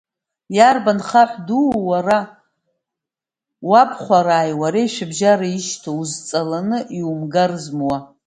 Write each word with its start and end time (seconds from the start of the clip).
Иарбан 0.57 0.99
хаҳә 1.07 1.37
дуу 1.47 1.69
уара 1.89 2.19
уабхәарааи 3.69 4.51
уареи 4.61 4.89
шәыбжьара 4.93 5.47
ишьҭоу, 5.57 5.97
узҵаланы 6.01 6.79
иумгар 6.99 7.51
зымуа? 7.63 7.97